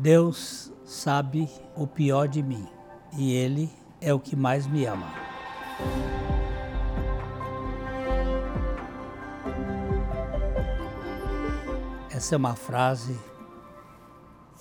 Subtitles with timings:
[0.00, 1.46] Deus sabe
[1.76, 2.66] o pior de mim
[3.12, 5.12] e Ele é o que mais me ama.
[12.10, 13.14] Essa é uma frase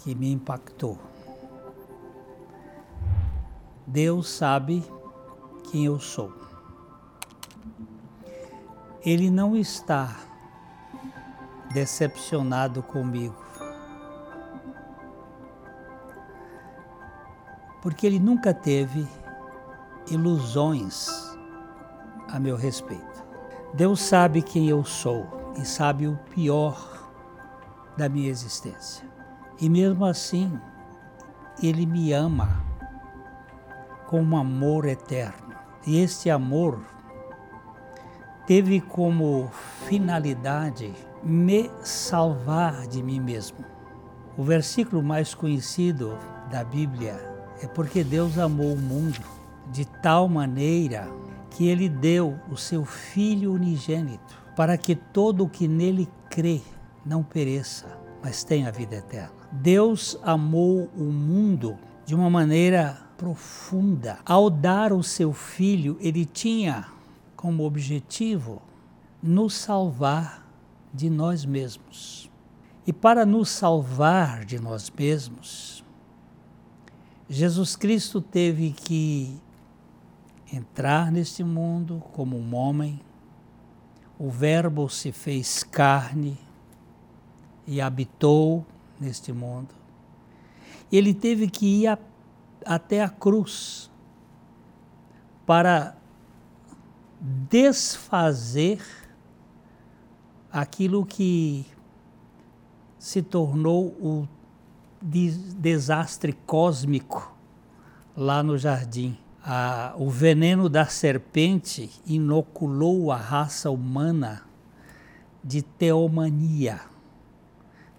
[0.03, 0.99] que me impactou.
[3.87, 4.83] Deus sabe
[5.71, 6.33] quem eu sou.
[9.05, 10.19] Ele não está
[11.71, 13.48] decepcionado comigo.
[17.81, 19.07] Porque ele nunca teve
[20.09, 21.09] ilusões
[22.27, 23.23] a meu respeito.
[23.73, 27.09] Deus sabe quem eu sou e sabe o pior
[27.97, 29.05] da minha existência.
[29.59, 30.59] E mesmo assim,
[31.61, 32.63] Ele me ama
[34.07, 35.53] com um amor eterno.
[35.85, 36.79] E este amor
[38.47, 39.49] teve como
[39.85, 43.65] finalidade me salvar de mim mesmo.
[44.37, 46.17] O versículo mais conhecido
[46.49, 47.28] da Bíblia
[47.61, 49.19] é porque Deus amou o mundo
[49.71, 51.07] de tal maneira
[51.51, 56.61] que ele deu o seu Filho unigênito para que todo o que nele crê
[57.05, 57.87] não pereça,
[58.21, 59.31] mas tenha vida eterna.
[59.51, 64.19] Deus amou o mundo de uma maneira profunda.
[64.25, 66.87] Ao dar o seu filho, ele tinha
[67.35, 68.61] como objetivo
[69.21, 70.47] nos salvar
[70.93, 72.29] de nós mesmos.
[72.85, 75.83] E para nos salvar de nós mesmos,
[77.29, 79.39] Jesus Cristo teve que
[80.51, 82.99] entrar neste mundo como um homem.
[84.17, 86.39] O Verbo se fez carne
[87.67, 88.65] e habitou
[88.99, 89.69] neste mundo.
[90.91, 91.99] Ele teve que ir a,
[92.65, 93.91] até a cruz
[95.45, 95.95] para
[97.21, 98.81] desfazer
[100.51, 101.63] aquilo que
[102.97, 104.27] se tornou o
[105.09, 107.35] desastre cósmico
[108.15, 109.17] lá no jardim.
[109.97, 114.43] o veneno da serpente inoculou a raça humana
[115.43, 116.81] de teomania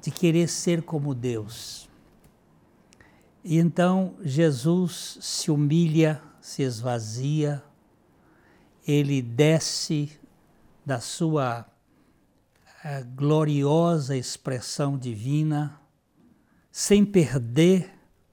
[0.01, 1.89] de querer ser como Deus.
[3.45, 7.63] E então Jesus se humilha, se esvazia,
[8.87, 10.11] ele desce
[10.85, 11.67] da sua
[12.85, 15.80] uh, gloriosa expressão divina,
[16.71, 17.93] sem perder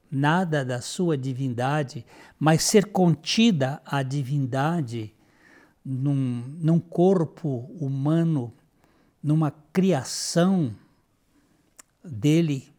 [0.10, 2.06] nada da sua divindade,
[2.40, 5.14] mas ser contida a divindade
[5.84, 8.54] num, num corpo humano,
[9.22, 10.76] numa criação
[12.04, 12.74] dele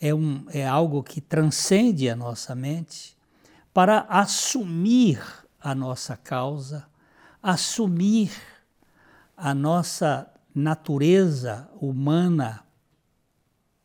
[0.00, 3.16] é, um, é algo que transcende a nossa mente.
[3.72, 5.20] Para assumir
[5.60, 6.86] a nossa causa,
[7.42, 8.30] assumir
[9.36, 12.65] a nossa natureza humana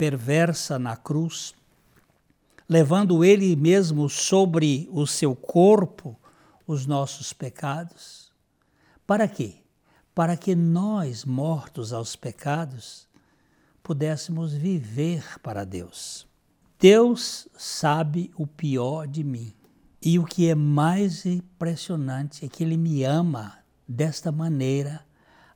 [0.02, 1.54] perversa na cruz,
[2.68, 6.20] levando ele mesmo sobre o seu corpo
[6.66, 8.32] os nossos pecados.
[9.06, 9.58] Para quê?
[10.16, 13.08] Para que nós, mortos aos pecados,
[13.84, 16.26] pudéssemos viver para Deus.
[16.80, 19.54] Deus sabe o pior de mim.
[20.02, 25.06] E o que é mais impressionante é que Ele me ama desta maneira,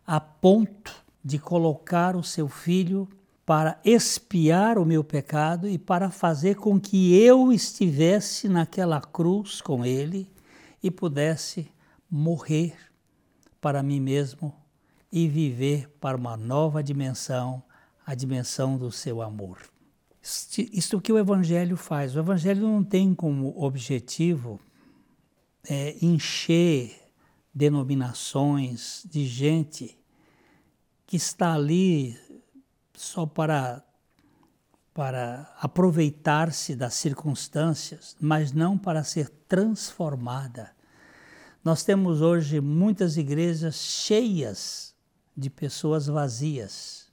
[0.05, 3.09] a ponto de colocar o seu filho
[3.45, 9.85] para expiar o meu pecado e para fazer com que eu estivesse naquela cruz com
[9.85, 10.27] Ele
[10.81, 11.71] e pudesse
[12.09, 12.75] morrer
[13.61, 14.53] para mim mesmo
[15.11, 17.63] e viver para uma nova dimensão
[18.05, 19.57] a dimensão do seu amor.
[20.71, 22.15] Isto que o Evangelho faz.
[22.15, 24.59] O Evangelho não tem como objetivo
[25.67, 26.95] é, encher
[27.53, 29.97] denominações de gente
[31.07, 32.17] que está ali
[32.95, 33.83] só para,
[34.93, 40.71] para aproveitar-se das circunstâncias, mas não para ser transformada.
[41.63, 44.95] Nós temos hoje muitas igrejas cheias
[45.35, 47.05] de pessoas vazias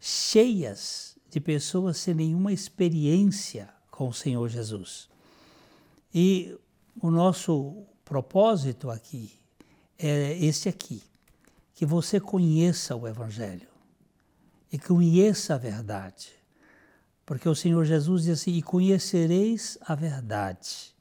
[0.00, 5.08] cheias de pessoas sem nenhuma experiência com o Senhor Jesus.
[6.14, 6.56] E
[7.00, 9.32] o nosso propósito aqui
[9.98, 11.02] é esse aqui,
[11.74, 13.68] que você conheça o Evangelho
[14.72, 16.32] e conheça a verdade.
[17.24, 20.94] Porque o Senhor Jesus diz assim: E conhecereis a verdade,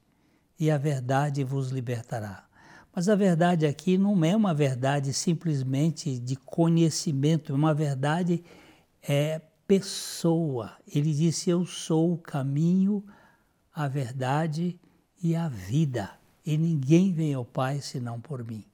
[0.60, 2.46] e a verdade vos libertará.
[2.94, 8.44] Mas a verdade aqui não é uma verdade simplesmente de conhecimento, é uma verdade
[9.02, 10.74] é pessoa.
[10.88, 13.06] Ele disse: Eu sou o caminho,
[13.74, 14.80] a verdade
[15.22, 16.12] e a vida,
[16.46, 18.66] e ninguém vem ao Pai senão por mim.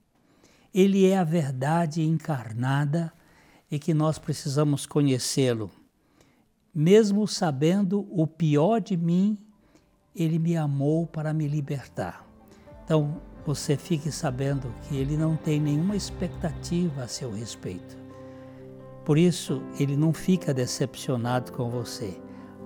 [0.72, 3.12] Ele é a verdade encarnada
[3.74, 5.68] e que nós precisamos conhecê-lo.
[6.72, 9.36] mesmo sabendo o pior de mim,
[10.14, 12.24] ele me amou para me libertar.
[12.84, 17.96] Então, você fique sabendo que ele não tem nenhuma expectativa a seu respeito.
[19.04, 22.16] Por isso, ele não fica decepcionado com você,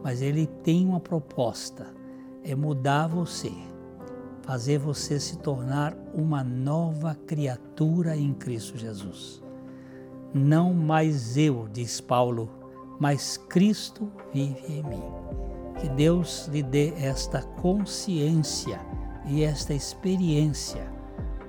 [0.03, 1.87] mas ele tem uma proposta:
[2.45, 3.53] é mudar você,
[4.43, 9.48] fazer você se tornar uma nova criatura em Cristo Jesus.
[10.35, 12.51] Não mais eu, diz Paulo,
[13.01, 15.03] mas Cristo vive em mim.
[15.81, 18.81] Que Deus lhe dê esta consciência
[19.27, 20.91] e esta experiência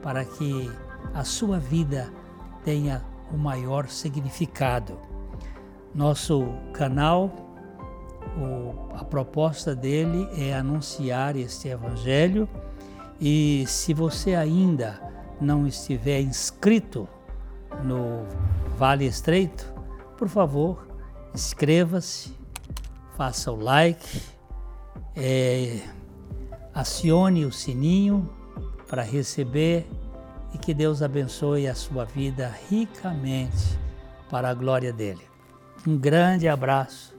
[0.01, 0.71] para que
[1.13, 2.11] a sua vida
[2.63, 3.03] tenha
[3.33, 4.97] o maior significado.
[5.93, 7.31] Nosso canal,
[8.37, 12.47] o, a proposta dele é anunciar este evangelho
[13.19, 15.01] e se você ainda
[15.41, 17.07] não estiver inscrito
[17.83, 18.25] no
[18.77, 19.73] Vale Estreito,
[20.17, 20.87] por favor,
[21.33, 22.35] inscreva-se,
[23.15, 24.21] faça o like,
[25.15, 25.79] é,
[26.73, 28.29] acione o sininho
[28.87, 29.87] para receber
[30.53, 33.79] e que Deus abençoe a sua vida ricamente
[34.29, 35.21] para a glória dele.
[35.87, 37.15] Um grande abraço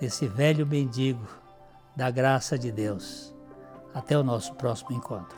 [0.00, 1.26] desse velho mendigo
[1.96, 3.32] da graça de Deus.
[3.94, 5.36] Até o nosso próximo encontro.